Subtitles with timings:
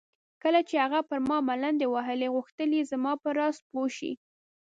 [0.43, 4.11] کله چې هغې پر ما ملنډې وهلې غوښتل یې زما په راز پوه شي.